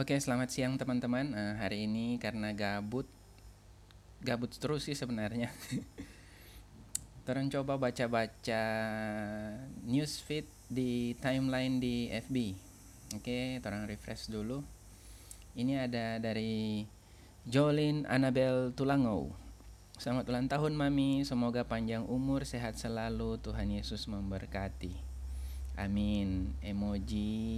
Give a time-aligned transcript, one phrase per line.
[0.00, 1.36] Oke, selamat siang teman-teman.
[1.36, 3.04] Eh, hari ini karena gabut,
[4.24, 5.52] gabut terus sih sebenarnya.
[7.28, 8.64] Terus coba baca-baca
[9.84, 12.36] newsfeed di timeline di FB.
[13.20, 14.64] Oke, orang refresh dulu.
[15.52, 16.80] Ini ada dari
[17.44, 19.36] Jolin Annabel Tulango.
[20.00, 24.96] Selamat ulang tahun Mami, semoga panjang umur, sehat selalu, Tuhan Yesus memberkati.
[25.76, 26.56] Amin.
[26.64, 27.52] Emoji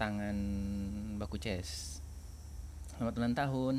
[0.00, 0.36] tangan
[1.20, 2.00] baku chess.
[2.88, 3.74] Selamat ulang tahun.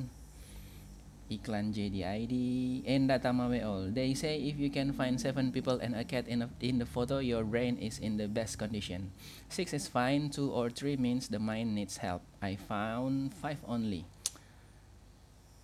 [1.31, 2.35] Iklan JDID
[2.83, 3.31] and data
[3.63, 3.87] all.
[3.87, 6.85] They say if you can find seven people and a cat in, a, in the
[6.85, 9.15] photo, your brain is in the best condition.
[9.47, 10.27] Six is fine.
[10.27, 12.19] Two or three means the mind needs help.
[12.43, 14.03] I found five only.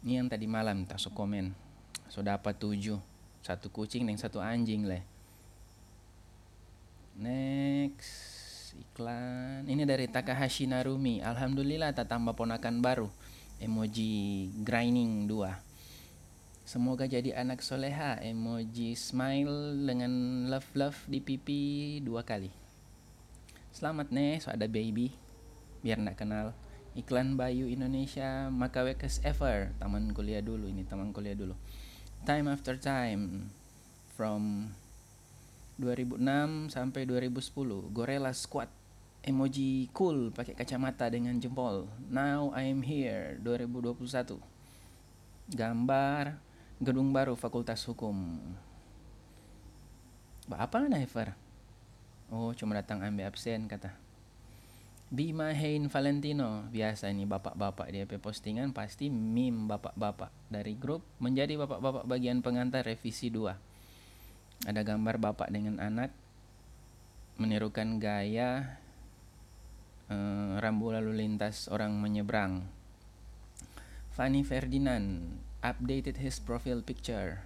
[0.08, 1.52] Ini yang tadi malam tak so komen.
[2.08, 3.03] So dapat tujuh.
[3.44, 5.03] Satu kucing dan satu anjing lah.
[7.20, 8.37] Next
[8.77, 9.66] iklan.
[9.66, 11.20] Ini dari Takahashi Narumi.
[11.26, 13.09] Alhamdulillah tak tambah ponakan baru.
[13.58, 15.67] Emoji grinding 2
[16.67, 18.19] Semoga jadi anak soleha.
[18.19, 20.11] Emoji smile dengan
[20.52, 22.52] love love di pipi dua kali.
[23.72, 25.16] Selamat nih so ada baby.
[25.80, 26.52] Biar nak kenal.
[26.91, 29.72] Iklan Bayu Indonesia maka wekes ever.
[29.80, 30.67] Taman kuliah dulu.
[30.67, 31.56] Ini taman kuliah dulu.
[32.28, 33.47] Time after time.
[34.19, 34.75] From
[35.78, 38.70] 2006 sampai 2010 Gorilla Squad.
[39.22, 41.86] Emoji cool pakai kacamata dengan jempol.
[42.09, 44.42] Now I'm here 2021
[45.47, 46.36] gambar
[46.81, 48.42] gedung baru Fakultas Hukum.
[50.50, 51.38] Apa Never
[52.34, 53.94] oh cuma datang ambil absen kata.
[55.08, 56.67] Bima Hein Valentino.
[56.67, 60.34] Biasa ini bapak-bapak dia postingan pasti meme bapak-bapak.
[60.50, 63.67] Dari grup menjadi bapak-bapak bagian pengantar revisi 2
[64.66, 66.09] ada gambar bapak dengan anak
[67.38, 68.81] menirukan gaya
[70.09, 72.66] uh, rambu lalu lintas orang menyeberang.
[74.17, 77.46] Fanny Ferdinand updated his profile picture.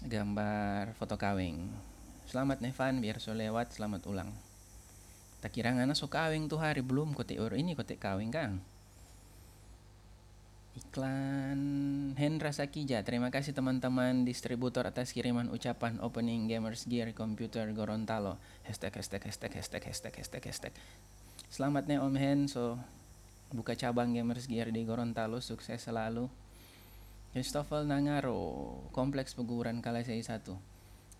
[0.00, 1.68] Gambar foto kawing.
[2.24, 4.32] Selamat Nevan, biar so lewat, selamat ulang.
[5.44, 8.64] Tak kira ngana so kawing tuh hari belum kote or ini kote kawing kang.
[10.76, 11.60] Iklan
[12.20, 13.00] Hendra Sakija.
[13.00, 18.36] Terima kasih teman-teman distributor atas kiriman ucapan opening Gamers Gear Computer Gorontalo.
[18.68, 20.72] Hashtag, hashtag, hashtag, hashtag, hashtag, hashtag, hashtag.
[21.48, 22.40] Selamat nih Om Hen.
[22.52, 22.76] So,
[23.56, 25.40] buka cabang Gamers Gear di Gorontalo.
[25.40, 26.28] Sukses selalu.
[27.32, 28.76] Christopher Nangaro.
[28.92, 30.44] Kompleks Peguburan Kalasei 1.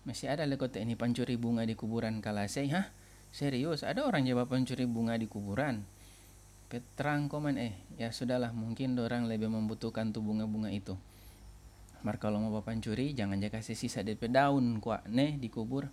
[0.05, 2.69] Masih ada lekote ini pencuri bunga di kuburan Kalasei.
[2.69, 2.93] Hah?
[3.33, 3.81] Serius?
[3.81, 5.96] Ada orang jawab pencuri bunga di kuburan?
[6.67, 10.99] Petrang komen eh ya sudahlah mungkin orang lebih membutuhkan tuh bunga-bunga itu.
[12.03, 15.87] Mar kalau mau bapak curi jangan jaga kasih sisa DP daun kuat nih dikubur.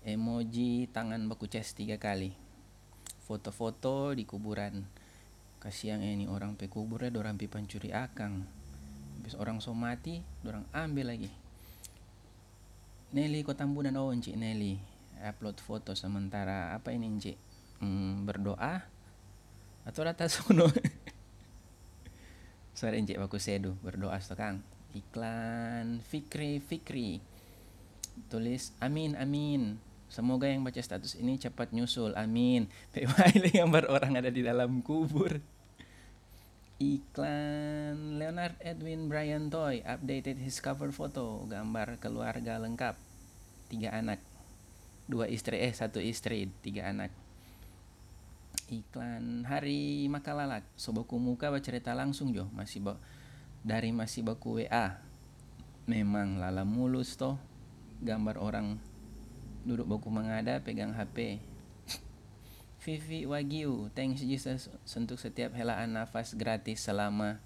[0.00, 2.32] Emoji tangan baku ces tiga kali.
[3.28, 4.88] Foto-foto di kuburan
[5.60, 8.48] kasihan ini orang pe kubur ya orang pi pancuri akang.
[9.20, 11.28] Habis orang so mati orang ambil lagi.
[13.12, 14.80] Nelly Kotambunan oh Encik Nelly.
[15.20, 16.72] Upload foto sementara.
[16.72, 17.36] Apa ini Encik?
[17.84, 18.93] Hmm, berdoa
[19.84, 20.66] atau rata sono.
[22.74, 24.64] Sore encik baku sedu berdoa kang.
[24.96, 27.22] Iklan Fikri Fikri.
[28.32, 29.78] Tulis amin amin.
[30.10, 32.14] Semoga yang baca status ini cepat nyusul.
[32.14, 32.70] Amin.
[32.94, 35.38] PYL gambar orang ada di dalam kubur.
[36.82, 41.46] Iklan Leonard Edwin Brian Toy updated his cover photo.
[41.46, 42.98] Gambar keluarga lengkap.
[43.70, 44.18] Tiga anak.
[45.06, 47.23] Dua istri eh satu istri tiga anak
[48.68, 49.44] iklan.
[49.44, 52.48] Hari makalalak sobaku muka cerita langsung jo.
[52.52, 53.00] Masih ba
[53.64, 55.00] dari masih baku WA
[55.84, 57.36] memang lala mulus toh.
[58.04, 58.76] Gambar orang
[59.64, 61.40] duduk baku mengada pegang HP
[62.84, 67.40] Vivi Wagyu thanks Jesus untuk setiap helaan nafas gratis selama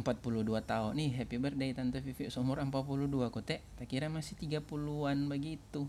[0.00, 0.92] 42 tahun.
[0.96, 2.30] Nih happy birthday tante Vivi.
[2.38, 5.84] Umur 42 kok teh tak kira masih 30-an begitu.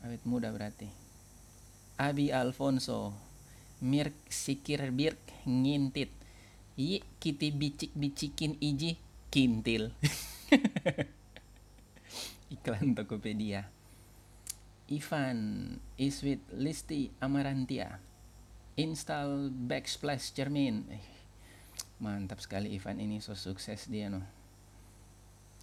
[0.00, 1.09] Awet muda berarti
[2.00, 3.12] Abi Alfonso.
[3.84, 6.08] Mirk sikir birk ngintit.
[6.80, 8.96] Yi kiti bicik bicikin iji
[9.28, 9.92] kintil.
[12.56, 13.68] Iklan Tokopedia.
[14.88, 18.00] Ivan is with Listi Amarantia.
[18.80, 20.88] Install backsplash cermin.
[20.88, 21.04] Eh,
[22.00, 24.24] Mantap sekali Ivan ini so sukses dia no.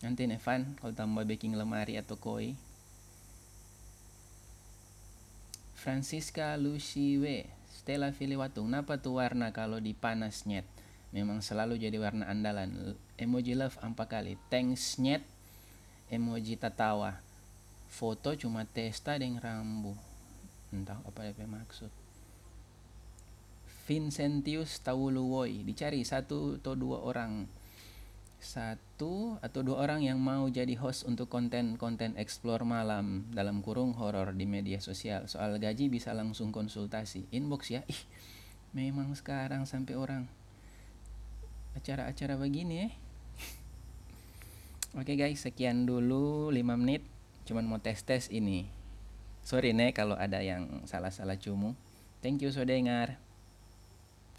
[0.06, 2.54] Nanti Evan kalau tambah baking lemari atau koi
[5.78, 7.46] Francisca Lucy W.
[7.70, 10.66] Stella Filiwatung, napa tuh warna kalau dipanas nyet?
[11.14, 12.98] Memang selalu jadi warna andalan.
[13.14, 14.42] Emoji love empat kali.
[14.50, 15.22] Thanks nyet.
[16.10, 17.22] Emoji tatawa.
[17.88, 19.94] Foto cuma testa dengan rambu.
[20.74, 21.94] Entah apa yang maksud.
[23.88, 27.48] Vincentius Tauluwoi dicari satu atau dua orang
[28.48, 34.32] satu atau dua orang yang mau jadi host untuk konten-konten explore malam dalam kurung horor
[34.32, 38.02] di media sosial soal gaji bisa langsung konsultasi inbox ya ih
[38.72, 40.24] memang sekarang sampai orang
[41.76, 42.90] acara-acara begini ya
[44.98, 47.06] Oke guys, sekian dulu 5 menit.
[47.46, 48.66] Cuman mau tes-tes ini.
[49.46, 51.78] Sorry nih kalau ada yang salah-salah cumu.
[52.26, 53.22] Thank you sudah dengar.